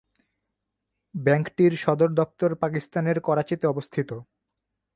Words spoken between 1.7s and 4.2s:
সদর দপ্তর পাকিস্তানের করাচিতে অবস্থিত।